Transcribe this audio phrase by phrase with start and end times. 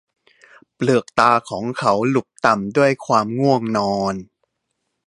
[0.75, 4.15] เปลือกตาของเขาหลุบต่ำด้วยความง่วงนอน